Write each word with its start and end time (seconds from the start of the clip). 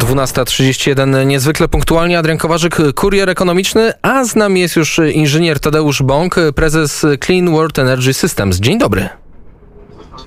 12.31 0.00 1.26
niezwykle 1.26 1.68
punktualnie. 1.68 2.18
Adrian 2.18 2.38
Kowarzyk, 2.38 2.76
kurier 2.94 3.30
ekonomiczny, 3.30 3.92
a 4.02 4.24
z 4.24 4.36
nami 4.36 4.60
jest 4.60 4.76
już 4.76 5.00
inżynier 5.12 5.60
Tadeusz 5.60 6.02
Bąk, 6.02 6.36
prezes 6.54 7.06
Clean 7.24 7.50
World 7.50 7.78
Energy 7.78 8.14
Systems. 8.14 8.56
Dzień 8.56 8.78
dobry. 8.78 9.08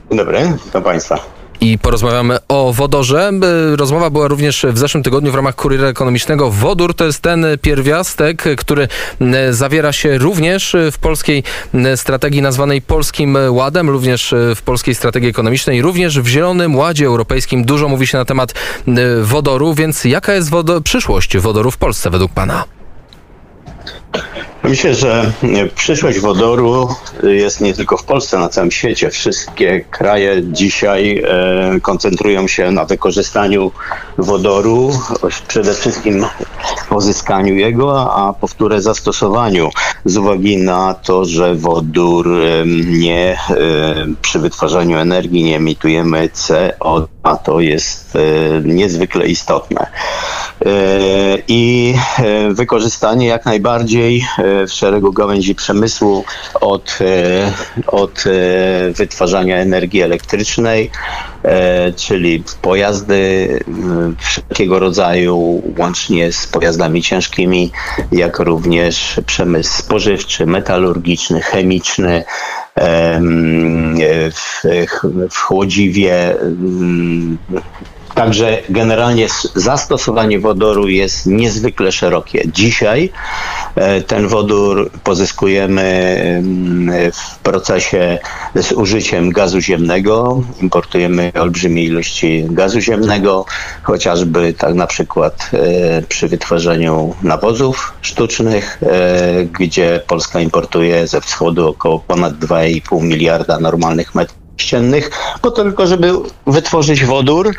Dzień 0.10 0.18
dobry, 0.18 0.58
witam 0.66 0.84
Państwa 0.84 1.43
i 1.62 1.78
porozmawiamy 1.78 2.38
o 2.48 2.74
wodorze. 2.74 3.32
Rozmowa 3.76 4.10
była 4.10 4.28
również 4.28 4.66
w 4.70 4.78
zeszłym 4.78 5.04
tygodniu 5.04 5.32
w 5.32 5.36
ramach 5.36 5.56
Kuriera 5.56 5.88
Ekonomicznego. 5.88 6.52
Wodór 6.52 6.96
to 6.96 7.06
jest 7.06 7.22
ten 7.22 7.46
pierwiastek, 7.62 8.44
który 8.58 8.88
zawiera 9.52 9.94
się 9.94 10.18
również 10.18 10.76
w 10.92 10.98
polskiej 10.98 11.44
strategii 11.96 12.42
nazwanej 12.42 12.82
Polskim 12.82 13.38
Ładem, 13.50 13.90
również 13.90 14.36
w 14.56 14.62
polskiej 14.62 14.96
strategii 14.96 15.30
ekonomicznej, 15.30 15.82
również 15.82 16.20
w 16.20 16.28
Zielonym 16.28 16.76
Ładzie 16.76 17.06
Europejskim. 17.06 17.66
Dużo 17.66 17.88
mówi 17.88 18.08
się 18.08 18.18
na 18.18 18.26
temat 18.26 18.54
wodoru, 19.22 19.74
więc 19.74 20.06
jaka 20.06 20.34
jest 20.34 20.50
wodo 20.50 20.82
przyszłość 20.82 21.38
wodoru 21.38 21.72
w 21.72 21.78
Polsce 21.78 22.10
według 22.10 22.32
Pana? 22.32 22.64
Myślę, 24.64 24.96
że 24.96 25.32
przyszłość 25.76 26.20
wodoru 26.20 26.88
jest 27.24 27.62
nie 27.62 27.74
tylko 27.74 27.98
w 27.98 28.04
Polsce, 28.04 28.38
na 28.38 28.50
całym 28.50 28.72
świecie. 28.72 29.10
Wszystkie 29.10 29.82
kraje 29.82 30.42
dzisiaj 30.44 31.24
e, 31.28 31.80
koncentrują 31.82 32.48
się 32.48 32.72
na 32.72 32.86
wykorzystaniu 32.86 33.72
wodoru, 34.18 34.92
przede 35.48 35.74
wszystkim 35.74 36.26
pozyskaniu 36.90 37.56
jego, 37.56 38.14
a 38.16 38.34
powtórę 38.34 38.82
zastosowaniu 38.82 39.70
z 40.06 40.18
uwagi 40.18 40.58
na 40.58 40.94
to, 40.94 41.26
że 41.26 41.56
wodór 41.56 42.30
nie 42.88 43.38
e, 43.50 43.56
przy 44.22 44.40
wytwarzaniu 44.40 44.98
energii 44.98 45.44
nie 45.44 45.56
emitujemy 45.56 46.30
CO, 46.30 47.08
a 47.24 47.38
to 47.38 47.60
jest 47.60 48.16
e, 48.16 48.20
niezwykle 48.64 49.28
istotne. 49.28 49.88
I 51.48 51.94
wykorzystanie 52.52 53.28
jak 53.28 53.46
najbardziej 53.46 54.26
w 54.68 54.72
szeregu 54.72 55.14
gałęzi 55.14 55.56
przemysłu 55.56 56.24
od, 56.62 57.00
e, 57.02 57.54
od 57.88 58.24
e, 58.28 58.92
wytwarzania 58.92 59.58
energii 59.58 60.02
elektrycznej, 60.02 60.92
e, 61.44 61.94
czyli 61.94 62.44
pojazdy 62.62 63.50
wszelkiego 64.20 64.80
rodzaju, 64.80 65.64
łącznie 65.78 66.32
z 66.32 66.48
pojazdami 66.48 67.02
ciężkimi, 67.02 67.72
jak 68.12 68.40
również 68.40 69.20
przemysł 69.26 69.78
spożywczy, 69.78 70.46
metalurgiczny, 70.46 71.42
chemiczny, 71.42 72.24
w, 74.32 74.64
w 75.30 75.38
chłodziwie, 75.38 76.36
Także 78.16 78.62
generalnie 78.70 79.28
zastosowanie 79.56 80.40
wodoru 80.40 80.88
jest 80.88 81.26
niezwykle 81.26 81.92
szerokie. 81.92 82.44
Dzisiaj 82.48 83.04
e, 83.06 83.63
ten 84.08 84.28
wodór 84.28 84.92
pozyskujemy 85.04 85.82
mm, 86.38 87.12
w 87.12 87.40
procesie 87.40 88.20
z 88.56 88.72
użyciem 88.72 89.32
gazu 89.32 89.62
ziemnego. 89.62 90.42
Importujemy 90.62 91.32
olbrzymie 91.40 91.84
ilości 91.84 92.46
gazu 92.50 92.80
ziemnego, 92.80 93.46
chociażby 93.84 94.54
tak 94.54 94.76
na 94.76 94.88
przykład 94.88 95.50
e, 95.54 96.02
przy 96.02 96.28
wytwarzaniu 96.28 97.16
nawozów 97.24 97.94
sztucznych, 98.02 98.80
e, 98.84 99.46
gdzie 99.46 100.02
Polska 100.08 100.40
importuje 100.40 101.08
ze 101.08 101.22
wschodu 101.22 101.70
około 101.70 102.00
ponad 102.00 102.34
2,5 102.34 103.04
miliarda 103.04 103.60
normalnych 103.60 104.16
metrów 104.16 104.44
ściennych, 104.58 105.12
po 105.42 105.52
to 105.52 105.64
tylko, 105.64 105.88
żeby 105.88 106.14
wytworzyć 106.48 107.06
wodór 107.06 107.56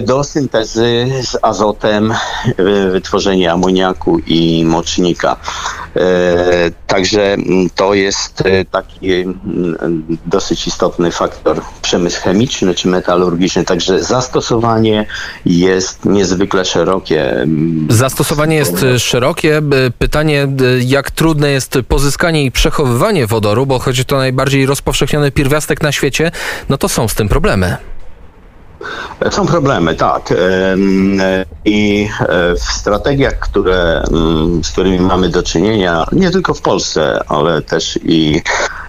do 0.00 0.24
syntezy 0.24 1.06
z 1.22 1.38
azotem, 1.42 2.12
e, 2.12 2.90
wytworzenie 2.90 3.52
amoniaku 3.52 4.18
i 4.18 4.64
mocznika. 4.64 5.36
E, 5.96 6.70
także 6.86 7.36
to 7.74 7.94
jest 7.94 8.40
e, 8.40 8.64
taki 8.64 9.24
dosyć 10.26 10.66
istotny 10.66 11.10
faktor 11.10 11.60
przemysł 11.82 12.22
chemiczny 12.22 12.74
czy 12.74 12.88
metalurgiczny, 12.88 13.64
także 13.64 14.02
zastosowanie 14.02 15.06
jest 15.46 16.04
niezwykle 16.04 16.64
szerokie. 16.64 17.46
Zastosowanie 17.88 18.56
jest 18.56 18.84
szerokie. 18.98 19.62
Pytanie, 19.98 20.48
jak 20.80 21.10
trudne 21.10 21.50
jest 21.50 21.78
pozyskanie 21.88 22.44
i 22.44 22.50
przechowywanie 22.50 23.26
wodoru, 23.26 23.66
bo 23.66 23.78
choć 23.78 24.04
to 24.04 24.16
najbardziej 24.16 24.66
rozpowszechniony 24.66 25.30
pierwiastek 25.30 25.82
na 25.82 25.92
świecie, 25.92 26.30
no 26.68 26.78
to 26.78 26.88
są 26.88 27.08
z 27.08 27.14
tym 27.14 27.28
problemy. 27.28 27.76
Są 29.30 29.46
problemy, 29.46 29.94
tak. 29.94 30.34
I 31.64 32.08
e, 32.20 32.54
w 32.54 32.62
strategiach, 32.62 33.38
które, 33.38 34.04
z 34.62 34.72
którymi 34.72 35.00
mamy 35.00 35.28
do 35.28 35.42
czynienia, 35.42 36.06
nie 36.12 36.30
tylko 36.30 36.54
w 36.54 36.60
Polsce, 36.60 37.20
ale 37.28 37.62
też 37.62 37.98
i 38.04 38.42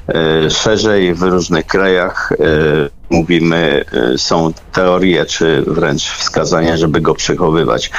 e, 0.08 0.50
szerzej 0.50 1.14
w 1.14 1.22
różnych 1.22 1.66
krajach, 1.66 2.32
e, 2.32 2.36
mówimy, 3.10 3.86
są 4.18 4.54
teorie 4.74 5.26
czy 5.26 5.64
wręcz 5.68 6.04
wskazania, 6.04 6.78
żeby 6.78 7.02
go 7.02 7.16
przechowywać. 7.16 7.92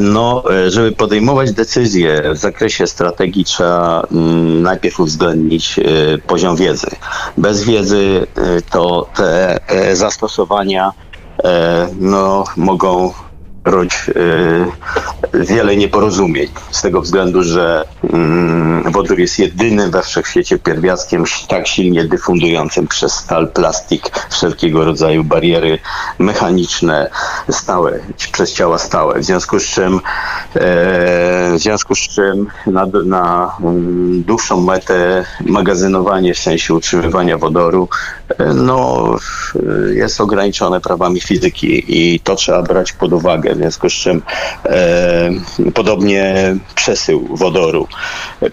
No, 0.00 0.44
żeby 0.68 0.92
podejmować 0.92 1.52
decyzje 1.52 2.22
w 2.34 2.36
zakresie 2.36 2.86
strategii, 2.86 3.44
trzeba 3.44 4.06
najpierw 4.60 5.00
uwzględnić 5.00 5.80
poziom 6.26 6.56
wiedzy. 6.56 6.86
Bez 7.38 7.64
wiedzy 7.64 8.26
to 8.70 9.08
te 9.14 9.60
zastosowania 9.92 10.92
E, 10.92 11.13
no, 12.00 12.44
mogą 12.56 13.12
rodzić 13.64 14.10
e, 15.34 15.44
wiele 15.44 15.76
nieporozumień 15.76 16.48
z 16.70 16.82
tego 16.82 17.00
względu, 17.00 17.42
że 17.42 17.84
mm, 18.12 18.92
wodór 18.92 19.18
jest 19.18 19.38
jedynym 19.38 19.90
we 19.90 20.02
wszechświecie 20.02 20.58
pierwiastkiem 20.58 21.24
tak 21.48 21.66
silnie 21.66 22.04
dyfundującym 22.04 22.88
przez 22.88 23.12
stal, 23.12 23.48
plastik, 23.48 24.10
wszelkiego 24.30 24.84
rodzaju 24.84 25.24
bariery 25.24 25.78
mechaniczne 26.18 27.10
stałe, 27.50 28.00
przez 28.32 28.52
ciała 28.52 28.78
stałe. 28.78 29.20
W 29.20 29.24
związku 29.24 29.60
z 29.60 29.64
czym, 29.64 29.94
e, 29.94 30.00
w 31.54 31.58
związku 31.58 31.94
z 31.94 31.98
czym 31.98 32.46
na, 32.66 32.86
na 33.04 33.56
mm, 33.60 34.22
dłuższą 34.22 34.60
metę 34.60 35.24
magazynowanie 35.40 36.34
w 36.34 36.38
sensie 36.38 36.74
utrzymywania 36.74 37.38
wodoru 37.38 37.88
no, 38.54 39.10
jest 39.94 40.20
ograniczone 40.20 40.80
prawami 40.80 41.20
fizyki 41.20 41.84
i 41.88 42.20
to 42.20 42.36
trzeba 42.36 42.62
brać 42.62 42.92
pod 42.92 43.12
uwagę 43.12 43.53
w 43.54 43.56
związku 43.56 43.90
z 43.90 43.92
czym 43.92 44.22
e, 44.64 45.30
podobnie 45.74 46.34
przesył 46.74 47.36
wodoru, 47.36 47.88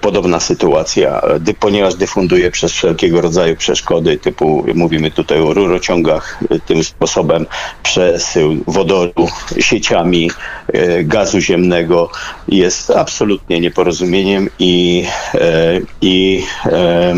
podobna 0.01 0.39
sytuacja, 0.39 1.21
dy, 1.39 1.53
ponieważ 1.53 1.95
dyfunduje 1.95 2.51
przez 2.51 2.71
wszelkiego 2.71 3.21
rodzaju 3.21 3.55
przeszkody, 3.55 4.17
typu 4.17 4.65
mówimy 4.75 5.11
tutaj 5.11 5.39
o 5.39 5.53
rurociągach, 5.53 6.39
tym 6.65 6.83
sposobem 6.83 7.45
przesył 7.83 8.57
wodoru 8.67 9.27
sieciami 9.59 10.31
e, 10.67 11.03
gazu 11.03 11.39
ziemnego 11.39 12.09
jest 12.47 12.89
absolutnie 12.89 13.59
nieporozumieniem 13.59 14.49
i, 14.59 15.05
e, 15.33 15.79
i 16.01 16.43
e, 16.65 17.13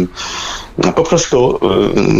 no 0.77 0.93
po 0.93 1.03
prostu 1.03 1.55
y, 1.55 1.59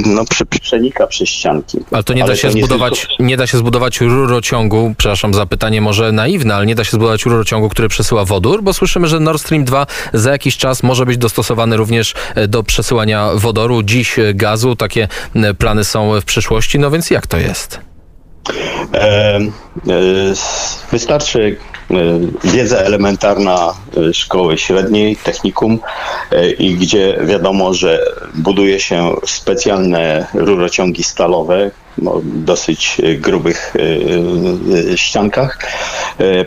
no, 0.06 0.24
przenika 0.62 1.08
przez 1.08 1.30
ścianki. 1.30 1.78
Ale 1.91 2.03
to 2.03 2.14
nie 2.14 2.24
da 2.24 2.36
się 2.36 2.52
zbudować, 2.52 2.94
nie, 2.94 3.08
tylko... 3.08 3.24
nie 3.24 3.38
da 3.38 3.47
się 3.47 3.58
zbudować 3.58 4.02
rurociągu, 4.02 4.94
przepraszam 4.97 5.34
za 5.34 5.46
pytanie 5.46 5.81
może 5.81 6.12
naiwne, 6.12 6.56
ale 6.56 6.66
nie 6.66 6.75
da 6.75 6.84
się 6.84 6.91
zbudować 6.91 7.25
rurociągu, 7.25 7.69
który 7.69 7.88
przesyła 7.88 8.25
wodór, 8.25 8.64
bo 8.64 8.74
słyszymy, 8.74 9.08
że 9.08 9.19
Nord 9.19 9.41
Stream 9.41 9.66
2 9.66 9.88
za 10.14 10.31
jakiś 10.31 10.58
czas 10.58 10.84
może 10.84 11.06
być 11.06 11.18
dostosowany 11.18 11.78
również 11.78 12.14
e, 12.36 12.47
do 12.47 12.64
przesyłania 12.64 13.30
wodoru, 13.36 13.84
dziś 13.84 14.19
e, 14.19 14.34
gazu, 14.34 14.75
takie 14.75 15.08
e, 15.35 15.53
plany 15.53 15.84
są 15.84 16.22
w 16.22 16.25
przyszłości, 16.25 16.80
no 16.80 16.91
więc 16.91 17.09
jak 17.09 17.28
to 17.28 17.38
jest? 17.38 17.80
E, 18.94 19.35
e, 19.35 19.41
wystarczy 20.91 21.58
wiedza 22.44 22.78
elementarna 22.78 23.74
e, 23.97 24.14
szkoły 24.14 24.58
średniej, 24.58 25.16
technikum 25.16 25.80
e, 26.32 26.52
i 26.52 26.76
gdzie 26.76 27.20
wiadomo, 27.26 27.74
że 27.74 28.06
buduje 28.35 28.80
się 28.80 29.16
specjalne 29.26 30.28
rurociągi 30.34 31.03
stalowe, 31.03 31.72
no, 31.97 32.22
dosyć 32.24 33.02
grubych 33.18 33.74
ściankach, 34.96 35.59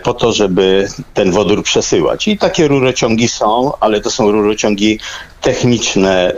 po 0.02 0.14
to, 0.14 0.32
żeby 0.32 0.88
ten 1.14 1.30
wodór 1.30 1.62
przesyłać. 1.62 2.28
I 2.28 2.38
takie 2.38 2.68
rurociągi 2.68 3.28
są, 3.28 3.72
ale 3.80 4.00
to 4.00 4.10
są 4.10 4.30
rurociągi 4.30 4.98
techniczne, 5.40 6.32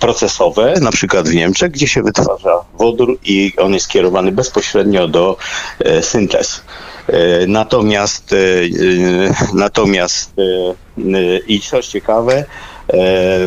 procesowe, 0.00 0.74
na 0.80 0.90
przykład 0.90 1.28
w 1.28 1.34
Niemczech, 1.34 1.70
gdzie 1.70 1.88
się 1.88 2.02
wytwarza 2.02 2.60
wodór 2.74 3.18
i 3.24 3.52
on 3.58 3.74
jest 3.74 3.88
kierowany 3.88 4.32
bezpośrednio 4.32 5.08
do 5.08 5.36
syntez. 6.00 6.62
E, 7.08 7.46
natomiast, 7.46 8.32
e, 8.32 8.36
e, 8.36 9.34
natomiast 9.54 10.32
i 11.48 11.60
co 11.60 11.82
ciekawe, 11.82 12.44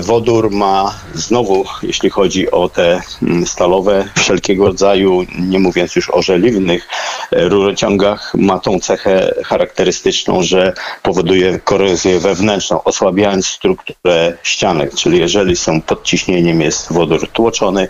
wodór 0.02 0.52
ma 0.52 0.96
znowu, 1.14 1.66
jeśli 1.84 2.10
chodzi 2.10 2.52
o 2.52 2.70
te 2.70 3.02
mm, 3.22 3.48
stalowe, 3.48 4.08
wszelkiego 4.18 4.68
rodzaju, 4.68 5.26
nie 5.40 5.60
mówiąc 5.60 5.96
już 5.96 6.10
o 6.10 6.22
żeliwnych 6.22 6.88
rurociągach, 7.32 8.34
ma 8.36 8.60
tą 8.60 8.80
cechę 8.80 9.34
charakterystyczną, 9.46 10.44
że 10.44 10.74
powoduje 11.04 11.60
korozję 11.60 12.20
wewnętrzną, 12.20 12.84
osłabiając 12.84 13.48
strukturę 13.48 14.38
ścianek, 14.44 14.96
czyli 14.96 15.20
jeżeli 15.20 15.56
są 15.56 15.82
pod 15.82 16.04
ciśnieniem 16.04 16.62
jest 16.62 16.94
wodór 16.94 17.28
tłoczony, 17.28 17.88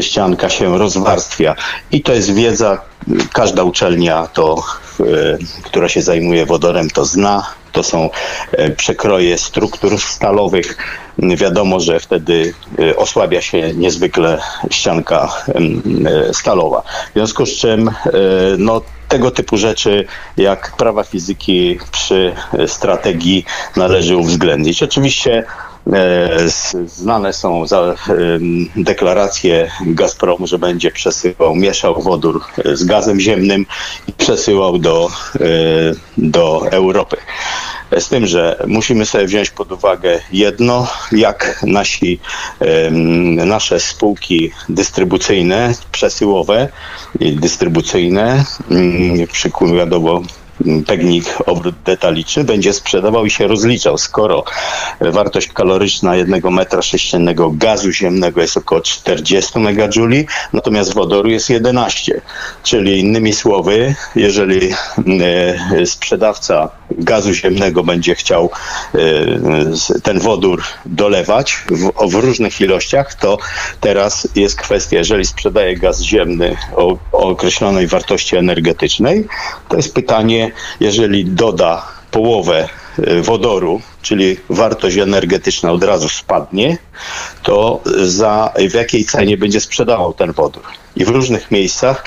ścianka 0.00 0.48
się 0.48 0.78
rozwarstwia. 0.78 1.54
I 1.92 2.02
to 2.02 2.12
jest 2.12 2.34
wiedza, 2.34 2.80
każda 3.32 3.62
uczelnia 3.62 4.26
to, 4.26 4.62
która 5.62 5.88
się 5.88 6.02
zajmuje 6.02 6.46
wodorem, 6.46 6.90
to 6.90 7.04
zna 7.04 7.46
to 7.76 7.82
są 7.82 8.10
e, 8.52 8.70
przekroje 8.70 9.38
struktur 9.38 9.98
stalowych. 10.00 10.76
Wiadomo, 11.18 11.80
że 11.80 12.00
wtedy 12.00 12.54
e, 12.78 12.96
osłabia 12.96 13.40
się 13.42 13.74
niezwykle 13.74 14.38
ścianka 14.70 15.28
e, 15.48 16.34
stalowa. 16.34 16.82
W 17.10 17.12
związku 17.12 17.46
z 17.46 17.50
czym 17.50 17.90
no, 18.58 18.80
tego 19.08 19.30
typu 19.30 19.56
rzeczy 19.56 20.04
jak 20.36 20.76
prawa 20.76 21.04
fizyki 21.04 21.78
przy 21.92 22.32
strategii 22.66 23.44
należy 23.76 24.16
uwzględnić. 24.16 24.82
Oczywiście 24.82 25.44
Znane 26.86 27.32
są 27.32 27.64
deklaracje 28.76 29.70
Gazpromu, 29.86 30.46
że 30.46 30.58
będzie 30.58 30.90
przesyłał, 30.90 31.54
mieszał 31.54 32.02
wodór 32.02 32.40
z 32.72 32.84
gazem 32.84 33.20
ziemnym 33.20 33.66
i 34.08 34.12
przesyłał 34.12 34.78
do, 34.78 35.08
do 36.18 36.70
Europy. 36.70 37.16
Z 37.98 38.08
tym, 38.08 38.26
że 38.26 38.64
musimy 38.66 39.06
sobie 39.06 39.26
wziąć 39.26 39.50
pod 39.50 39.72
uwagę 39.72 40.20
jedno, 40.32 40.86
jak 41.12 41.62
nasi, 41.62 42.20
nasze 43.44 43.80
spółki 43.80 44.52
dystrybucyjne, 44.68 45.74
przesyłowe 45.92 46.68
dystrybucyjne, 47.20 48.44
przykładowo 49.32 50.22
Technik 50.86 51.24
obrót 51.46 51.74
detaliczny 51.84 52.44
będzie 52.44 52.72
sprzedawał 52.72 53.26
i 53.26 53.30
się 53.30 53.46
rozliczał. 53.46 53.98
Skoro 53.98 54.44
wartość 55.00 55.48
kaloryczna 55.52 56.16
jednego 56.16 56.50
metra 56.50 56.82
sześciennego 56.82 57.50
gazu 57.50 57.92
ziemnego 57.92 58.40
jest 58.40 58.56
około 58.56 58.80
40 58.80 59.58
megajuli, 59.58 60.26
natomiast 60.52 60.94
wodoru 60.94 61.28
jest 61.30 61.50
11. 61.50 62.20
Czyli 62.62 63.00
innymi 63.00 63.32
słowy, 63.32 63.94
jeżeli 64.16 64.72
e, 65.80 65.86
sprzedawca 65.86 66.68
gazu 66.90 67.32
ziemnego 67.32 67.84
będzie 67.84 68.14
chciał 68.14 68.50
e, 68.94 68.98
ten 70.02 70.18
wodór 70.18 70.62
dolewać 70.86 71.56
w, 71.70 72.10
w 72.10 72.14
różnych 72.14 72.60
ilościach, 72.60 73.14
to 73.14 73.38
teraz 73.80 74.28
jest 74.34 74.56
kwestia, 74.56 74.96
jeżeli 74.96 75.24
sprzedaje 75.24 75.76
gaz 75.76 76.02
ziemny 76.02 76.56
o, 76.76 76.98
o 77.12 77.18
określonej 77.18 77.86
wartości 77.86 78.36
energetycznej, 78.36 79.26
to 79.68 79.76
jest 79.76 79.94
pytanie, 79.94 80.45
jeżeli 80.80 81.24
doda 81.24 81.86
połowę 82.10 82.68
y, 82.98 83.22
wodoru, 83.22 83.80
czyli 84.02 84.36
wartość 84.50 84.96
energetyczna 84.96 85.72
od 85.72 85.84
razu 85.84 86.08
spadnie, 86.08 86.78
to 87.42 87.80
za 88.02 88.52
w 88.70 88.74
jakiej 88.74 89.04
cenie 89.04 89.36
będzie 89.36 89.60
sprzedawał 89.60 90.12
ten 90.12 90.32
wodór 90.32 90.62
i 90.96 91.04
w 91.04 91.08
różnych 91.08 91.50
miejscach, 91.50 92.04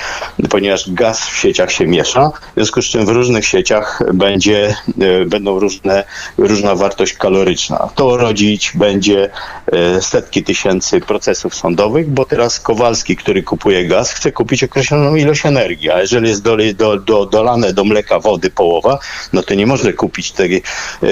ponieważ 0.50 0.90
gaz 0.90 1.20
w 1.28 1.36
sieciach 1.36 1.72
się 1.72 1.86
miesza, 1.86 2.30
w 2.30 2.54
związku 2.54 2.82
z 2.82 2.84
czym 2.84 3.06
w 3.06 3.08
różnych 3.08 3.46
sieciach 3.46 4.02
będzie, 4.14 4.76
e, 5.00 5.24
będą 5.24 5.58
różne, 5.58 6.04
różna 6.38 6.74
wartość 6.74 7.12
kaloryczna. 7.12 7.88
To 7.94 8.16
rodzić 8.16 8.72
będzie 8.74 9.30
e, 9.72 10.02
setki 10.02 10.42
tysięcy 10.42 11.00
procesów 11.00 11.54
sądowych, 11.54 12.10
bo 12.10 12.24
teraz 12.24 12.60
Kowalski, 12.60 13.16
który 13.16 13.42
kupuje 13.42 13.86
gaz, 13.86 14.12
chce 14.12 14.32
kupić 14.32 14.64
określoną 14.64 15.14
ilość 15.14 15.46
energii, 15.46 15.90
a 15.90 16.00
jeżeli 16.00 16.28
jest 16.28 16.42
do, 16.42 16.56
do, 16.76 16.96
do, 16.96 17.26
dolane 17.26 17.72
do 17.72 17.84
mleka 17.84 18.18
wody 18.18 18.50
połowa, 18.50 18.98
no 19.32 19.42
to 19.42 19.54
nie 19.54 19.66
może 19.66 19.92
kupić 19.92 20.32
tej, 20.32 20.62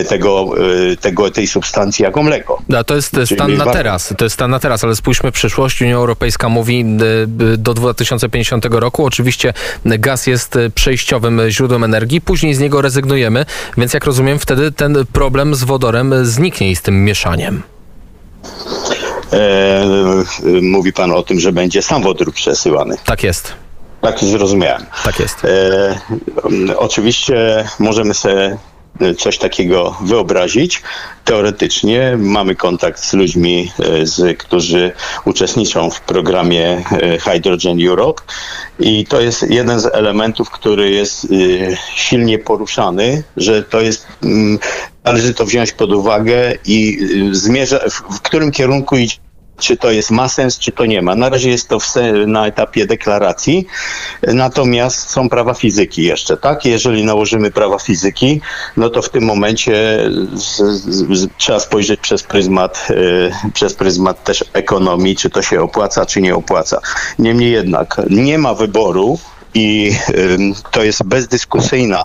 tego, 0.08 0.44
e, 0.92 0.96
tego, 0.96 1.30
tej 1.30 1.46
substancji 1.46 2.02
jako 2.02 2.22
mleko. 2.22 2.62
No, 2.69 2.84
to 2.84 2.96
jest 2.96 3.16
stan 3.34 3.56
na 3.56 3.66
teraz, 3.66 4.14
to 4.19 4.25
jest 4.25 4.34
stan 4.34 4.50
na 4.50 4.58
teraz, 4.58 4.84
ale 4.84 4.96
spójrzmy 4.96 5.30
w 5.30 5.34
przyszłość. 5.34 5.82
Unia 5.82 5.96
Europejska 5.96 6.48
mówi 6.48 6.84
do 7.58 7.67
2050 7.74 8.64
roku. 8.70 9.04
Oczywiście 9.04 9.52
gaz 9.84 10.26
jest 10.26 10.58
przejściowym 10.74 11.40
źródłem 11.48 11.84
energii, 11.84 12.20
później 12.20 12.54
z 12.54 12.58
niego 12.58 12.82
rezygnujemy, 12.82 13.46
więc 13.76 13.94
jak 13.94 14.04
rozumiem, 14.04 14.38
wtedy 14.38 14.72
ten 14.72 14.96
problem 15.12 15.54
z 15.54 15.64
wodorem 15.64 16.14
zniknie 16.26 16.70
i 16.70 16.76
z 16.76 16.82
tym 16.82 17.04
mieszaniem. 17.04 17.62
E, 19.32 19.84
mówi 20.62 20.92
pan 20.92 21.12
o 21.12 21.22
tym, 21.22 21.40
że 21.40 21.52
będzie 21.52 21.82
sam 21.82 22.02
wodór 22.02 22.32
przesyłany. 22.32 22.96
Tak 23.04 23.22
jest. 23.22 23.52
Tak 24.00 24.18
zrozumiałem. 24.18 24.86
Tak 25.04 25.20
jest. 25.20 25.44
E, 25.44 26.00
oczywiście 26.76 27.64
możemy 27.78 28.14
sobie 28.14 28.58
coś 29.18 29.38
takiego 29.38 29.96
wyobrazić. 30.00 30.82
Teoretycznie 31.24 32.16
mamy 32.18 32.54
kontakt 32.54 33.04
z 33.04 33.12
ludźmi, 33.12 33.72
e, 33.78 34.06
z, 34.06 34.38
którzy 34.38 34.92
uczestniczą 35.24 35.90
w 35.90 36.00
programie 36.00 36.84
e, 36.92 37.18
Hydrogen 37.18 37.86
Europe 37.88 38.22
i 38.80 39.06
to 39.06 39.20
jest 39.20 39.50
jeden 39.50 39.80
z 39.80 39.86
elementów, 39.86 40.50
który 40.50 40.90
jest 40.90 41.24
e, 41.24 41.28
silnie 41.94 42.38
poruszany, 42.38 43.22
że 43.36 43.62
to 43.62 43.80
jest 43.80 44.06
mm, 44.22 44.58
należy 45.04 45.34
to 45.34 45.46
wziąć 45.46 45.72
pod 45.72 45.92
uwagę 45.92 46.54
i 46.64 46.98
zmierza, 47.32 47.78
w 47.90 48.20
którym 48.20 48.52
kierunku 48.52 48.96
idzie 48.96 49.27
czy 49.58 49.76
to 49.76 49.90
jest 49.90 50.10
ma 50.10 50.28
sens, 50.28 50.58
czy 50.58 50.72
to 50.72 50.87
nie 50.87 51.02
ma. 51.02 51.14
Na 51.14 51.28
razie 51.28 51.50
jest 51.50 51.69
to 51.69 51.78
na 52.26 52.46
etapie 52.46 52.87
deklaracji, 52.87 53.66
natomiast 54.22 55.10
są 55.10 55.28
prawa 55.28 55.55
fizyki 55.55 56.02
jeszcze, 56.02 56.37
tak? 56.37 56.64
Jeżeli 56.64 57.05
nałożymy 57.05 57.50
prawa 57.50 57.78
fizyki, 57.78 58.40
no 58.76 58.90
to 58.90 59.02
w 59.02 59.08
tym 59.08 59.25
momencie 59.25 59.99
z, 60.34 60.56
z, 61.16 61.28
trzeba 61.37 61.60
spojrzeć 61.60 62.00
przez 62.00 62.22
pryzmat, 62.22 62.88
y, 62.90 63.50
przez 63.55 63.75
pryzmat 63.75 64.25
też 64.25 64.44
ekonomii, 64.52 65.16
czy 65.16 65.31
to 65.31 65.43
się 65.43 65.62
opłaca, 65.62 66.06
czy 66.06 66.20
nie 66.20 66.34
opłaca. 66.34 66.81
Niemniej 67.19 67.52
jednak 67.52 68.00
nie 68.11 68.38
ma 68.38 68.54
wyboru 68.54 69.19
i 69.54 69.93
y, 70.11 70.38
to 70.70 70.82
jest 70.82 71.02
bezdyskusyjna 71.02 72.04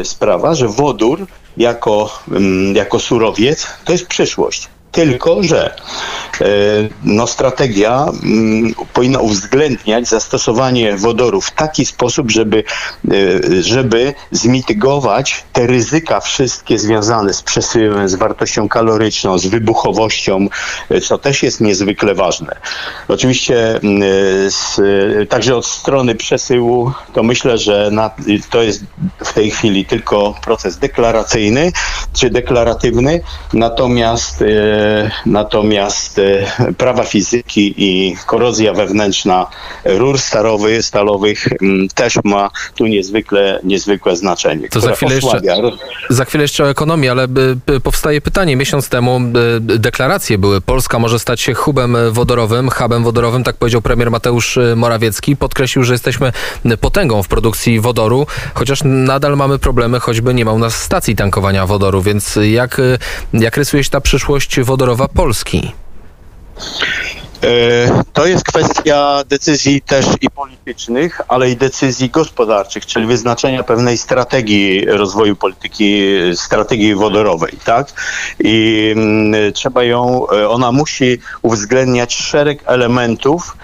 y, 0.00 0.04
sprawa, 0.04 0.54
że 0.54 0.68
wodór 0.68 1.26
jako, 1.56 2.22
jako 2.74 2.98
surowiec 2.98 3.66
to 3.84 3.92
jest 3.92 4.06
przyszłość. 4.06 4.68
Tylko, 4.92 5.42
że 5.42 5.74
e, 6.40 6.44
no, 7.04 7.26
strategia 7.26 8.06
mm, 8.22 8.74
powinna 8.92 9.18
uwzględniać 9.18 10.08
zastosowanie 10.08 10.96
wodoru 10.96 11.40
w 11.40 11.50
taki 11.50 11.84
sposób, 11.84 12.30
żeby, 12.30 12.64
e, 13.10 13.62
żeby 13.62 14.14
zmitygować 14.30 15.44
te 15.52 15.66
ryzyka 15.66 16.20
wszystkie 16.20 16.78
związane 16.78 17.34
z 17.34 17.42
przesyłem, 17.42 18.08
z 18.08 18.14
wartością 18.14 18.68
kaloryczną, 18.68 19.38
z 19.38 19.46
wybuchowością, 19.46 20.46
e, 20.90 21.00
co 21.00 21.18
też 21.18 21.42
jest 21.42 21.60
niezwykle 21.60 22.14
ważne. 22.14 22.56
Oczywiście 23.08 23.76
mm, 23.76 24.02
z, 24.50 24.80
także 25.28 25.56
od 25.56 25.66
strony 25.66 26.14
przesyłu 26.14 26.92
to 27.12 27.22
myślę, 27.22 27.58
że 27.58 27.88
na, 27.92 28.10
to 28.50 28.62
jest 28.62 28.84
w 29.24 29.32
tej 29.32 29.50
chwili 29.50 29.84
tylko 29.84 30.34
proces 30.44 30.78
deklaracyjny 30.78 31.72
czy 32.12 32.30
deklaratywny, 32.30 33.20
natomiast 33.52 34.44
Natomiast 35.26 36.18
e, 36.18 36.46
prawa 36.78 37.04
fizyki 37.04 37.74
i 37.76 38.16
korozja 38.26 38.72
wewnętrzna 38.72 39.46
rur 39.84 40.18
starowych, 40.18 40.84
stalowych 40.84 41.48
mm, 41.62 41.88
też 41.88 42.18
ma 42.24 42.50
tu 42.74 42.86
niezwykle, 42.86 43.60
niezwykłe 43.64 44.16
znaczenie. 44.16 44.68
To 44.68 44.80
za 44.80 44.92
chwilę, 44.92 45.14
jeszcze, 45.14 45.40
za 46.10 46.24
chwilę 46.24 46.44
jeszcze 46.44 46.64
o 46.64 46.70
ekonomii, 46.70 47.08
ale 47.08 47.28
powstaje 47.82 48.20
pytanie. 48.20 48.56
Miesiąc 48.56 48.88
temu 48.88 49.20
deklaracje 49.60 50.38
były. 50.38 50.60
Polska 50.60 50.98
może 50.98 51.18
stać 51.18 51.40
się 51.40 51.54
hubem 51.54 51.96
wodorowym, 52.10 52.70
hubem 52.70 53.04
wodorowym, 53.04 53.44
tak 53.44 53.56
powiedział 53.56 53.82
premier 53.82 54.10
Mateusz 54.10 54.56
e, 54.56 54.76
Morawiecki. 54.76 55.36
Podkreślił, 55.36 55.84
że 55.84 55.94
jesteśmy 55.94 56.32
potęgą 56.80 57.22
w 57.22 57.28
produkcji 57.28 57.80
wodoru, 57.80 58.26
chociaż 58.54 58.80
nadal 58.84 59.36
mamy 59.36 59.58
problemy, 59.58 60.00
choćby 60.00 60.34
nie 60.34 60.44
ma 60.44 60.52
u 60.52 60.58
nas 60.58 60.82
stacji 60.82 61.16
tankowania 61.16 61.66
wodoru, 61.66 62.02
więc 62.02 62.38
jak, 62.42 62.78
e, 62.78 62.98
jak 63.32 63.56
rysuje 63.56 63.84
się 63.84 63.90
ta 63.90 64.00
przyszłość 64.00 64.60
wodorowa 64.72 65.08
Polski? 65.08 65.72
E, 67.44 68.02
to 68.12 68.26
jest 68.26 68.44
kwestia 68.44 69.22
decyzji 69.28 69.82
też 69.82 70.06
i 70.20 70.30
politycznych, 70.30 71.20
ale 71.28 71.50
i 71.50 71.56
decyzji 71.56 72.10
gospodarczych, 72.10 72.86
czyli 72.86 73.06
wyznaczenia 73.06 73.62
pewnej 73.62 73.98
strategii 73.98 74.84
rozwoju 74.84 75.36
polityki, 75.36 76.02
strategii 76.34 76.94
wodorowej, 76.94 77.52
tak? 77.64 77.92
I 78.40 78.88
mm, 78.96 79.52
trzeba 79.52 79.84
ją, 79.84 80.28
e, 80.28 80.48
ona 80.48 80.72
musi 80.72 81.18
uwzględniać 81.42 82.14
szereg 82.14 82.62
elementów, 82.66 83.56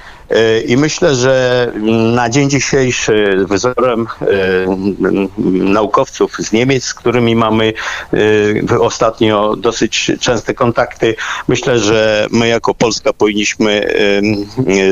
I 0.67 0.77
myślę, 0.77 1.15
że 1.15 1.73
na 2.15 2.29
dzień 2.29 2.51
dzisiejszy 2.51 3.47
wzorem 3.49 4.07
naukowców 5.49 6.37
z 6.39 6.53
Niemiec, 6.53 6.85
z 6.85 6.95
którymi 6.95 7.37
mamy 7.37 7.73
ostatnio 8.81 9.57
dosyć 9.57 10.11
częste 10.21 10.55
kontakty, 10.55 11.15
myślę, 11.49 11.79
że 11.79 12.27
my 12.31 12.49
jako 12.49 12.75
Polska 12.75 13.13
powinniśmy 13.13 13.95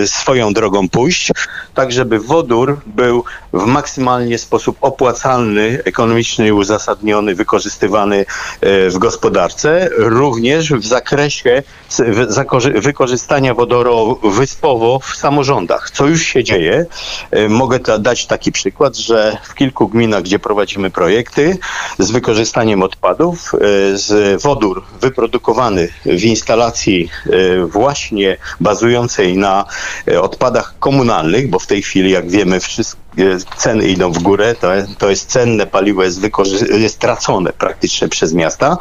swoją 0.06 0.52
drogą 0.52 0.88
pójść, 0.88 1.30
tak 1.74 1.92
żeby 1.92 2.18
wodór 2.18 2.80
był 2.86 3.24
w 3.52 3.66
maksymalnie 3.66 4.38
sposób 4.38 4.76
opłacalny, 4.80 5.78
ekonomiczny 5.84 6.46
i 6.46 6.52
uzasadniony, 6.52 7.34
wykorzystywany 7.34 8.16
e, 8.60 8.90
w 8.90 8.98
gospodarce, 8.98 9.88
również 9.96 10.72
w 10.72 10.86
zakresie 10.86 11.62
wykorzystania 12.74 13.54
wodoru 13.54 14.18
wyspowo 14.22 15.00
w 15.02 15.16
samorządach, 15.26 15.90
co 15.90 16.06
już 16.06 16.22
się 16.22 16.44
dzieje. 16.44 16.86
E, 17.30 17.48
mogę 17.48 17.78
dać 17.98 18.26
taki 18.26 18.52
przykład, 18.52 18.96
że 18.96 19.38
w 19.42 19.54
kilku 19.54 19.88
gminach, 19.88 20.22
gdzie 20.22 20.38
prowadzimy 20.38 20.90
projekty 20.90 21.58
z 21.98 22.10
wykorzystaniem 22.10 22.82
odpadów, 22.82 23.52
e, 23.54 23.58
z 23.98 24.42
wodór 24.42 24.84
wyprodukowany 25.00 25.88
w 26.06 26.24
instalacji 26.24 27.10
właśnie 27.66 28.36
bazującej 28.60 29.36
na 29.36 29.64
odpadach 30.20 30.74
komunalnych, 30.78 31.50
bo 31.50 31.58
w 31.58 31.66
tej 31.66 31.82
chwili, 31.82 32.10
jak 32.10 32.30
wiemy, 32.30 32.60
wszystko 32.60 33.05
ceny 33.56 33.88
idą 33.88 34.12
w 34.12 34.18
górę, 34.18 34.54
to, 34.60 34.68
to 34.98 35.10
jest 35.10 35.30
cenne 35.30 35.66
paliwo, 35.66 36.02
jest, 36.02 36.20
jest 36.70 36.98
tracone 36.98 37.52
praktycznie 37.52 38.08
przez 38.08 38.32
miasta, 38.32 38.78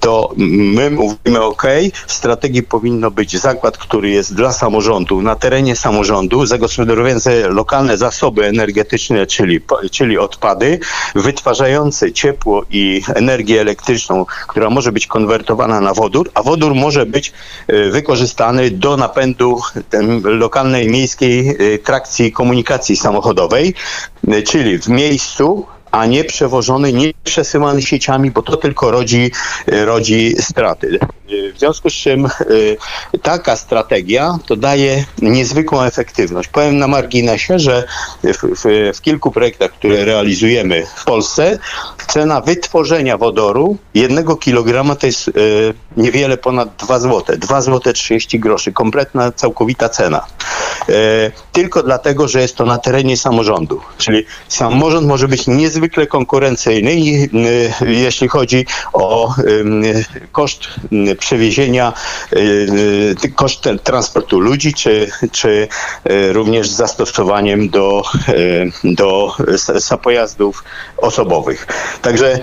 to 0.00 0.32
my 0.36 0.90
mówimy 0.90 1.42
ok, 1.42 1.62
w 2.06 2.12
strategii 2.12 2.62
powinno 2.62 3.10
być 3.10 3.38
zakład, 3.38 3.78
który 3.78 4.10
jest 4.10 4.34
dla 4.34 4.52
samorządu, 4.52 5.22
na 5.22 5.36
terenie 5.36 5.76
samorządu, 5.76 6.46
zagospodarujący 6.46 7.48
lokalne 7.48 7.98
zasoby 7.98 8.46
energetyczne, 8.46 9.26
czyli, 9.26 9.60
czyli 9.90 10.18
odpady, 10.18 10.78
wytwarzający 11.14 12.12
ciepło 12.12 12.64
i 12.70 13.02
energię 13.14 13.60
elektryczną, 13.60 14.26
która 14.48 14.70
może 14.70 14.92
być 14.92 15.06
konwertowana 15.06 15.80
na 15.80 15.94
wodór, 15.94 16.30
a 16.34 16.42
wodór 16.42 16.74
może 16.74 17.06
być 17.06 17.32
e, 17.68 17.90
wykorzystany 17.90 18.70
do 18.70 18.96
napędu 18.96 19.60
lokalnej 20.24 20.88
miejskiej 20.88 21.48
e, 21.48 21.78
trakcji 21.78 22.32
komunikacji 22.32 22.96
samochodowej, 22.96 23.74
czyli 24.46 24.78
w 24.78 24.88
miejscu 24.88 25.66
a 25.96 26.06
nie 26.06 26.24
przewożony, 26.24 26.92
nie 26.92 27.12
przesyłany 27.24 27.82
sieciami, 27.82 28.30
bo 28.30 28.42
to 28.42 28.56
tylko 28.56 28.90
rodzi, 28.90 29.30
rodzi 29.66 30.34
straty. 30.40 30.98
W 31.54 31.58
związku 31.58 31.90
z 31.90 31.94
czym 31.94 32.26
y, 32.26 32.76
taka 33.22 33.56
strategia 33.56 34.38
to 34.46 34.56
daje 34.56 35.04
niezwykłą 35.22 35.82
efektywność. 35.82 36.48
Powiem 36.48 36.78
na 36.78 36.88
marginesie, 36.88 37.58
że 37.58 37.84
w, 38.24 38.62
w, 38.62 38.92
w, 38.96 39.00
kilku 39.00 39.30
projektach, 39.30 39.70
które 39.72 40.04
realizujemy 40.04 40.86
w 40.96 41.04
Polsce, 41.04 41.58
cena 42.08 42.40
wytworzenia 42.40 43.18
wodoru 43.18 43.76
jednego 43.94 44.36
kilograma 44.36 44.96
to 44.96 45.06
jest 45.06 45.28
y, 45.28 45.32
niewiele 45.96 46.36
ponad 46.36 46.76
2 46.76 46.98
zł. 46.98 47.36
2 47.38 47.60
zł 47.60 47.92
30 47.92 48.40
groszy. 48.40 48.72
Kompletna, 48.72 49.32
całkowita 49.32 49.88
cena. 49.88 50.26
Y, 50.88 50.92
tylko 51.52 51.82
dlatego, 51.82 52.28
że 52.28 52.40
jest 52.40 52.56
to 52.56 52.66
na 52.66 52.78
terenie 52.78 53.16
samorządu. 53.16 53.80
Czyli 53.98 54.24
samorząd 54.48 55.06
może 55.06 55.28
być 55.28 55.46
niezwykle 55.86 56.06
konkurencyjny, 56.06 56.96
jeśli 57.86 58.28
chodzi 58.28 58.66
o 58.92 59.34
koszt 60.32 60.60
przewiezienia, 61.18 61.92
y, 62.32 63.16
y, 63.24 63.32
koszt 63.34 63.68
transportu 63.84 64.40
ludzi, 64.40 64.74
czy, 64.74 65.10
czy 65.32 65.68
y, 66.10 66.32
również 66.32 66.68
z 66.68 66.76
zastosowaniem 66.76 67.68
do, 67.68 68.02
do 68.84 69.36
pojazdów 70.02 70.64
osobowych. 70.96 71.66
Także 72.02 72.38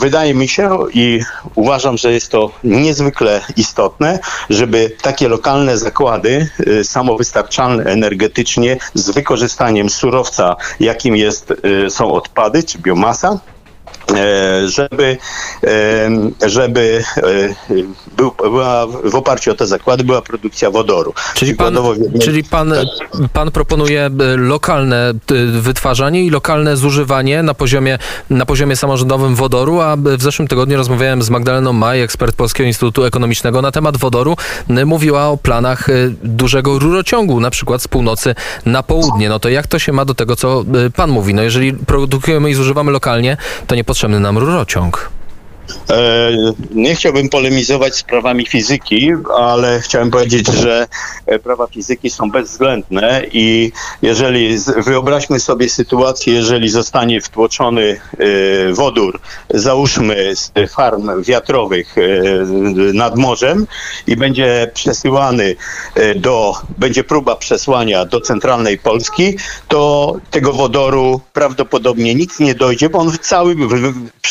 wydaje 0.00 0.34
mi 0.34 0.48
się 0.48 0.78
i 0.94 1.20
uważam, 1.54 1.96
że 1.96 2.12
jest 2.12 2.30
to 2.30 2.50
niezwykle 2.64 3.40
istotne, 3.56 4.18
żeby 4.50 4.96
takie 5.02 5.28
lokalne 5.28 5.78
zakłady 5.78 6.48
samowystarczalne 6.82 7.84
energetycznie 7.84 8.76
z 8.94 9.10
wykorzystaniem 9.10 9.90
surowca, 9.90 10.56
jakim 10.80 11.16
jest, 11.16 11.52
są 11.94 12.12
odpady 12.12 12.62
czy 12.62 12.78
biomasa, 12.78 13.38
żeby, 14.66 15.16
e, 15.64 16.48
żeby 16.48 17.02
e, 17.16 17.22
był, 18.16 18.32
była 18.42 18.86
w 18.86 19.14
oparciu 19.14 19.50
o 19.50 19.54
te 19.54 19.66
zakłady 19.66 20.04
była 20.04 20.22
produkcja 20.22 20.70
wodoru. 20.70 21.14
Czyli 21.34 21.54
pan, 21.54 21.78
czyli 22.20 22.44
pan, 22.44 22.74
pan 23.32 23.50
proponuje 23.50 24.10
lokalne 24.36 25.12
wytwarzanie 25.60 26.24
i 26.24 26.30
lokalne 26.30 26.76
zużywanie 26.76 27.42
na 27.42 27.54
poziomie, 27.54 27.98
na 28.30 28.46
poziomie 28.46 28.76
samorządowym 28.76 29.34
wodoru, 29.34 29.80
a 29.80 29.96
w 29.96 30.22
zeszłym 30.22 30.48
tygodniu 30.48 30.76
rozmawiałem 30.76 31.22
z 31.22 31.30
Magdaleną 31.30 31.72
Maj, 31.72 32.02
ekspert 32.02 32.36
Polskiego 32.36 32.66
Instytutu 32.66 33.04
Ekonomicznego 33.04 33.62
na 33.62 33.72
temat 33.72 33.96
wodoru. 33.96 34.36
Mówiła 34.86 35.28
o 35.28 35.36
planach 35.36 35.86
dużego 36.22 36.78
rurociągu, 36.78 37.40
na 37.40 37.50
przykład 37.50 37.82
z 37.82 37.88
północy 37.88 38.34
na 38.66 38.82
południe. 38.82 39.28
No 39.28 39.38
to 39.38 39.48
jak 39.48 39.66
to 39.66 39.78
się 39.78 39.92
ma 39.92 40.04
do 40.04 40.14
tego, 40.14 40.36
co 40.36 40.64
pan 40.96 41.10
mówi? 41.10 41.34
No 41.34 41.42
jeżeli 41.42 41.72
produkujemy 41.72 42.50
i 42.50 42.54
zużywamy 42.54 42.92
lokalnie, 42.92 43.36
to 43.66 43.74
nie 43.74 43.84
potrzebny 43.94 44.20
nam 44.20 44.38
rurociąg. 44.38 45.13
E, 45.90 46.30
nie 46.70 46.94
chciałbym 46.94 47.28
polemizować 47.28 47.96
z 47.96 48.02
prawami 48.02 48.46
fizyki, 48.46 49.12
ale 49.38 49.80
chciałem 49.80 50.10
powiedzieć, 50.10 50.46
że 50.46 50.86
e, 51.26 51.38
prawa 51.38 51.66
fizyki 51.66 52.10
są 52.10 52.30
bezwzględne 52.30 53.22
i 53.32 53.72
jeżeli 54.02 54.58
wyobraźmy 54.76 55.40
sobie 55.40 55.68
sytuację, 55.68 56.34
jeżeli 56.34 56.68
zostanie 56.68 57.20
wtłoczony 57.20 58.00
e, 58.18 58.72
wodór, 58.72 59.20
załóżmy 59.50 60.36
z 60.36 60.52
farm 60.70 61.22
wiatrowych 61.22 61.94
nad 62.94 63.16
morzem 63.16 63.66
i 64.06 64.16
będzie 64.16 64.70
przesyłany 64.74 65.56
do, 66.16 66.54
będzie 66.78 67.04
próba 67.04 67.36
przesłania 67.36 68.04
do 68.04 68.20
centralnej 68.20 68.78
Polski, 68.78 69.36
to 69.68 70.14
tego 70.30 70.52
wodoru 70.52 71.20
prawdopodobnie 71.32 72.14
nic 72.14 72.38
nie 72.38 72.54
dojdzie, 72.54 72.88
bo 72.88 72.98
on 72.98 73.12
cały 73.20 73.56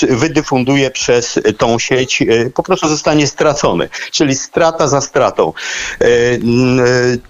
wydyfunduje 0.10 0.92
przez 0.92 1.23
tą 1.58 1.80
sieć 1.80 2.22
e, 2.22 2.50
po 2.50 2.64
prostu 2.64 2.88
zostanie 2.88 3.28
stracony, 3.28 3.90
czyli 4.12 4.36
strata 4.36 4.88
za 4.88 5.02
stratą. 5.02 5.54
E, 6.02 6.06
e, 6.06 6.40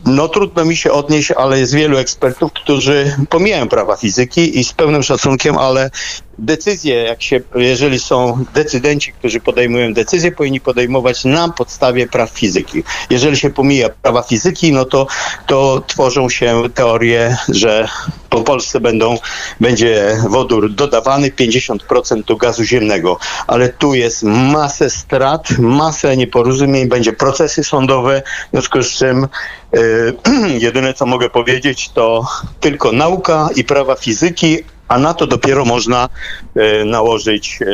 no 0.06 0.28
trudno 0.28 0.66
mi 0.66 0.76
się 0.76 0.92
odnieść, 0.92 1.32
ale 1.32 1.60
jest 1.60 1.74
wielu 1.74 1.98
ekspertów, 1.98 2.54
którzy 2.54 3.16
pomijają 3.30 3.68
prawa 3.70 3.96
fizyki 3.96 4.60
i 4.60 4.64
z 4.64 4.74
pełnym 4.74 5.04
szacunkiem, 5.04 5.58
ale 5.58 5.92
decyzje, 6.38 6.96
jak 6.96 7.22
się, 7.22 7.42
jeżeli 7.56 8.00
są 8.00 8.46
decydenci, 8.54 9.14
którzy 9.14 9.40
podejmują 9.40 9.94
decyzje, 9.94 10.32
powinni 10.32 10.60
podejmować 10.60 11.26
na 11.26 11.50
podstawie 11.50 12.08
praw 12.08 12.30
fizyki. 12.30 12.84
Jeżeli 13.10 13.38
się 13.38 13.50
pomija 13.50 13.90
prawa 13.90 14.22
fizyki, 14.22 14.72
no 14.72 14.86
to, 14.86 15.08
to 15.48 15.84
tworzą 15.88 16.30
się 16.30 16.64
teorie, 16.74 17.38
że 17.50 17.88
po 18.30 18.42
Polsce 18.42 18.80
będą, 18.80 19.18
będzie 19.60 20.18
wodór 20.30 20.74
dodawany 20.74 21.30
50% 21.30 22.24
do 22.24 22.36
gazu 22.36 22.64
ziemnego, 22.64 23.18
ale 23.48 23.70
tu 23.70 23.94
jest 23.94 24.24
masę 24.24 24.90
strat, 24.90 25.50
masę 25.60 26.18
nieporozumień, 26.18 26.88
będzie 26.88 27.14
procesy 27.14 27.64
sądowe, 27.64 28.22
w 28.48 28.52
związku 28.52 28.82
z 28.82 28.92
czym 28.92 29.28
yy, 29.74 30.60
jedyne 30.66 30.94
co 30.94 31.06
mogę 31.06 31.30
powiedzieć 31.30 31.90
to 31.90 32.28
tylko 32.60 32.92
nauka 32.92 33.50
i 33.56 33.64
prawa 33.64 33.96
fizyki, 33.96 34.58
a 34.88 35.00
na 35.00 35.14
to 35.14 35.28
dopiero 35.28 35.66
można 35.66 36.10
e, 36.56 36.86
nałożyć 36.86 37.60
e, 37.62 37.66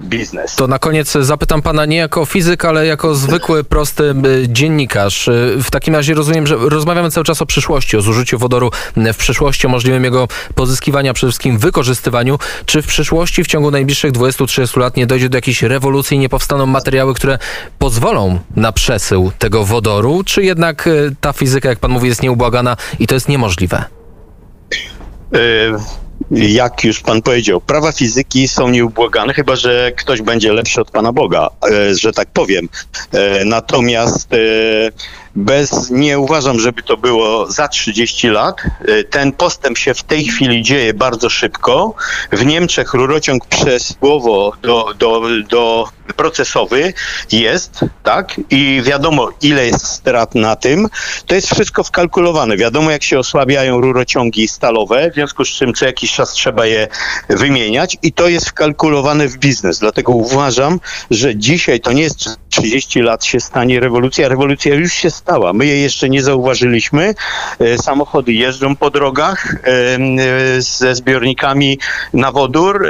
biznes. 0.00 0.56
To 0.56 0.66
na 0.66 0.78
koniec 0.78 1.12
zapytam 1.12 1.62
pana 1.62 1.86
nie 1.86 1.96
jako 1.96 2.24
fizyk, 2.24 2.64
ale 2.64 2.86
jako 2.86 3.14
zwykły, 3.14 3.64
prosty 3.64 4.04
e, 4.04 4.14
dziennikarz. 4.48 5.30
W 5.62 5.70
takim 5.70 5.94
razie 5.94 6.14
rozumiem, 6.14 6.46
że 6.46 6.56
rozmawiamy 6.56 7.10
cały 7.10 7.24
czas 7.24 7.42
o 7.42 7.46
przyszłości, 7.46 7.96
o 7.96 8.00
zużyciu 8.00 8.38
wodoru 8.38 8.70
w 8.96 9.16
przyszłości, 9.16 9.66
o 9.66 9.70
możliwym 9.70 10.04
jego 10.04 10.28
pozyskiwaniu, 10.54 11.14
przede 11.14 11.30
wszystkim 11.30 11.58
wykorzystywaniu. 11.58 12.38
Czy 12.66 12.82
w 12.82 12.86
przyszłości, 12.86 13.44
w 13.44 13.46
ciągu 13.46 13.70
najbliższych 13.70 14.12
20-30 14.12 14.78
lat 14.78 14.96
nie 14.96 15.06
dojdzie 15.06 15.28
do 15.28 15.38
jakiejś 15.38 15.62
rewolucji 15.62 16.16
i 16.16 16.20
nie 16.20 16.28
powstaną 16.28 16.66
materiały, 16.66 17.14
które 17.14 17.38
pozwolą 17.78 18.38
na 18.56 18.72
przesył 18.72 19.32
tego 19.38 19.64
wodoru, 19.64 20.22
czy 20.24 20.42
jednak 20.42 20.88
ta 21.20 21.32
fizyka, 21.32 21.68
jak 21.68 21.78
pan 21.78 21.90
mówi, 21.90 22.08
jest 22.08 22.22
nieubłagana 22.22 22.76
i 22.98 23.06
to 23.06 23.14
jest 23.14 23.28
niemożliwe? 23.28 23.84
Jak 26.32 26.84
już 26.84 27.00
pan 27.00 27.22
powiedział, 27.22 27.60
prawa 27.60 27.92
fizyki 27.92 28.48
są 28.48 28.68
nieubłagane, 28.68 29.34
chyba 29.34 29.56
że 29.56 29.92
ktoś 29.96 30.22
będzie 30.22 30.52
lepszy 30.52 30.80
od 30.80 30.90
Pana 30.90 31.12
Boga, 31.12 31.48
e, 31.70 31.94
że 31.94 32.12
tak 32.12 32.28
powiem. 32.28 32.68
E, 33.12 33.44
natomiast 33.44 34.32
e, 34.32 34.36
bez, 35.36 35.90
nie 35.90 36.18
uważam, 36.18 36.60
żeby 36.60 36.82
to 36.82 36.96
było 36.96 37.50
za 37.50 37.68
30 37.68 38.28
lat. 38.28 38.56
E, 38.88 39.04
ten 39.04 39.32
postęp 39.32 39.78
się 39.78 39.94
w 39.94 40.02
tej 40.02 40.24
chwili 40.24 40.62
dzieje 40.62 40.94
bardzo 40.94 41.30
szybko. 41.30 41.94
W 42.32 42.46
Niemczech 42.46 42.94
rurociąg 42.94 43.46
przez 43.46 43.92
Głowo 44.00 44.52
do, 44.62 44.94
do, 44.98 45.22
do 45.48 45.88
procesowy 46.16 46.94
jest, 47.32 47.80
tak? 48.02 48.40
I 48.50 48.82
wiadomo, 48.84 49.28
ile 49.42 49.66
jest 49.66 49.86
strat 49.86 50.34
na 50.34 50.56
tym. 50.56 50.88
To 51.26 51.34
jest 51.34 51.54
wszystko 51.54 51.84
wkalkulowane. 51.84 52.56
Wiadomo, 52.56 52.90
jak 52.90 53.02
się 53.02 53.18
osłabiają 53.18 53.80
rurociągi 53.80 54.48
stalowe, 54.48 55.10
w 55.10 55.14
związku 55.14 55.44
z 55.44 55.48
czym 55.48 55.74
co 55.74 55.86
jakiś 55.86 56.12
czas 56.12 56.32
trzeba 56.32 56.66
je 56.66 56.88
wymieniać 57.28 57.96
i 58.02 58.12
to 58.12 58.28
jest 58.28 58.48
wkalkulowane 58.48 59.28
w 59.28 59.38
biznes. 59.38 59.78
Dlatego 59.78 60.12
uważam, 60.12 60.80
że 61.10 61.36
dzisiaj 61.36 61.80
to 61.80 61.92
nie 61.92 62.02
jest 62.02 62.38
30 62.48 63.00
lat 63.00 63.24
się 63.24 63.40
stanie 63.40 63.80
rewolucja. 63.80 64.28
Rewolucja 64.28 64.74
już 64.74 64.92
się 64.92 65.10
stała. 65.22 65.52
My 65.52 65.66
jej 65.66 65.82
jeszcze 65.82 66.08
nie 66.08 66.22
zauważyliśmy. 66.22 67.14
E, 67.58 67.78
samochody 67.78 68.32
jeżdżą 68.32 68.76
po 68.76 68.90
drogach 68.90 69.54
e, 69.54 69.68
e, 69.68 70.62
ze 70.62 70.94
zbiornikami 70.94 71.78
na 72.12 72.32
wodór. 72.32 72.86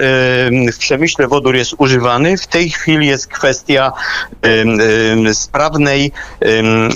W 0.72 0.78
przemyśle 0.78 1.28
wodór 1.28 1.56
jest 1.56 1.74
używany. 1.78 2.36
W 2.36 2.46
tej 2.46 2.70
chwili 2.70 3.06
jest 3.06 3.26
kwestia 3.26 3.92
sprawnej 5.32 6.12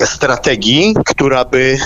strategii, 0.05 0.95
która 1.05 1.45
by 1.45 1.79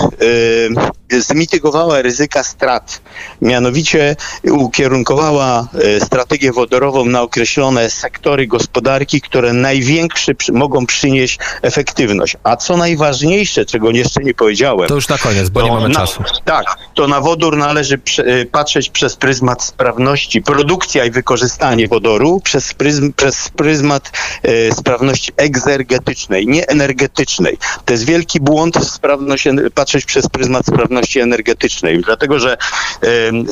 zmitygowała 1.19 2.01
ryzyka 2.01 2.43
strat. 2.43 3.01
Mianowicie 3.41 4.15
ukierunkowała 4.51 5.67
strategię 6.03 6.51
wodorową 6.51 7.05
na 7.05 7.21
określone 7.21 7.89
sektory 7.89 8.47
gospodarki, 8.47 9.21
które 9.21 9.53
największy 9.53 10.35
mogą 10.53 10.85
przynieść 10.85 11.39
efektywność. 11.61 12.37
A 12.43 12.55
co 12.55 12.77
najważniejsze, 12.77 13.65
czego 13.65 13.91
jeszcze 13.91 14.23
nie 14.23 14.33
powiedziałem. 14.33 14.87
To 14.87 14.95
już 14.95 15.07
na 15.07 15.17
koniec, 15.17 15.49
bo 15.49 15.61
nie 15.61 15.71
mamy 15.71 15.89
na, 15.89 15.95
czasu. 15.95 16.23
Tak, 16.45 16.65
to 16.93 17.07
na 17.07 17.21
wodór 17.21 17.57
należy 17.57 17.99
y, 18.19 18.45
patrzeć 18.51 18.89
przez 18.89 19.15
pryzmat 19.15 19.63
sprawności, 19.63 20.41
produkcja 20.41 21.05
i 21.05 21.11
wykorzystanie 21.11 21.87
wodoru, 21.87 22.41
przez, 22.43 22.73
pryzm, 22.73 23.13
przez 23.13 23.49
pryzmat 23.49 24.11
e, 24.43 24.75
sprawności 24.75 25.31
egzergetycznej, 25.37 26.47
nie 26.47 26.67
energetycznej. 26.67 27.57
To 27.85 27.93
jest 27.93 28.05
wielki 28.05 28.39
błąd 28.39 28.87
sprawność, 28.87 29.47
patrzeć 29.75 30.05
przez 30.05 30.27
pryzmat 30.27 30.65
sprawności 30.65 31.00
energetycznej, 31.21 32.01
dlatego 32.01 32.39
że 32.39 32.57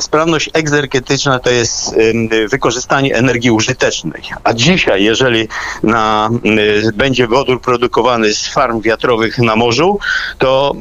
sprawność 0.00 0.50
egzergetyczna 0.52 1.38
to 1.38 1.50
jest 1.50 1.94
wykorzystanie 2.48 3.14
energii 3.14 3.50
użytecznej. 3.50 4.22
A 4.44 4.52
dzisiaj, 4.52 5.04
jeżeli 5.04 5.48
na, 5.82 6.30
będzie 6.94 7.26
wodór 7.26 7.60
produkowany 7.60 8.34
z 8.34 8.48
farm 8.48 8.80
wiatrowych 8.80 9.38
na 9.38 9.56
morzu, 9.56 9.98
to 10.38 10.74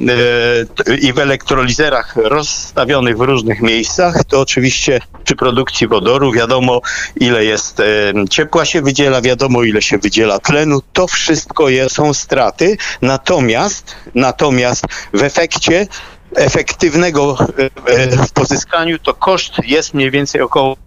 e, 0.87 0.95
i 0.95 1.13
w 1.13 1.19
elektrolizerach 1.19 2.15
rozstawionych 2.15 3.17
w 3.17 3.21
różnych 3.21 3.61
miejscach, 3.61 4.23
to 4.23 4.41
oczywiście 4.41 5.01
przy 5.23 5.35
produkcji 5.35 5.87
wodoru 5.87 6.31
wiadomo, 6.31 6.81
ile 7.15 7.45
jest 7.45 7.81
ciepła 8.29 8.65
się 8.65 8.81
wydziela, 8.81 9.21
wiadomo, 9.21 9.63
ile 9.63 9.81
się 9.81 9.97
wydziela 9.97 10.39
tlenu. 10.39 10.81
To 10.93 11.07
wszystko 11.07 11.69
jest, 11.69 11.95
są 11.95 12.13
straty. 12.13 12.77
Natomiast, 13.01 13.95
natomiast 14.15 14.85
w 15.13 15.23
efekcie 15.23 15.87
efektywnego 16.35 17.37
e, 17.87 17.91
e, 17.91 18.27
w 18.27 18.31
pozyskaniu, 18.31 18.99
to 18.99 19.13
koszt 19.13 19.53
jest 19.63 19.93
mniej 19.93 20.11
więcej 20.11 20.41
około 20.41 20.77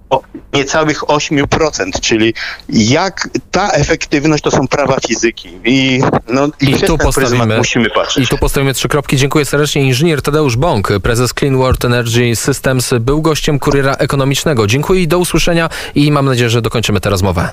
niecałych 0.53 1.01
8%, 1.01 2.01
czyli 2.01 2.35
jak 2.69 3.29
ta 3.51 3.71
efektywność 3.73 4.43
to 4.43 4.51
są 4.51 4.69
prawa 4.69 4.97
fizyki 5.09 5.49
i, 5.65 6.01
no, 6.29 6.49
i, 6.61 6.71
I 6.71 6.75
tu 6.75 6.99
postawimy, 6.99 7.57
musimy 7.57 7.91
patrzeć. 7.91 8.25
I 8.25 8.29
tu 8.29 8.39
postawimy 8.39 8.75
trzy 8.75 8.89
kropki. 8.89 9.17
Dziękuję 9.17 9.45
serdecznie. 9.45 9.83
Inżynier 9.83 10.23
Tadeusz 10.23 10.57
Bąk, 10.57 10.89
prezes 11.03 11.33
Clean 11.39 11.57
World 11.57 11.85
Energy 11.85 12.37
Systems, 12.37 12.95
był 13.01 13.23
gościem 13.23 13.59
Kuriera 13.59 13.95
Ekonomicznego. 13.95 14.67
Dziękuję 14.67 15.03
i 15.03 15.09
do 15.09 15.19
usłyszenia 15.19 15.69
i 15.95 16.13
mam 16.13 16.27
nadzieję, 16.27 16.51
że 16.51 16.63
dokończymy 16.63 17.01
tę 17.01 17.11
rozmowę. 17.11 17.49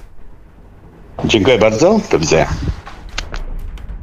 Dziękuję 1.25 1.57
bardzo. 1.57 1.99
Do 2.11 2.19
widzenia. 2.19 2.49